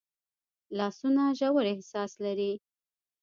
لاسونه 0.77 1.23
ژور 1.39 1.65
احساس 1.73 2.11
لري 2.25 2.53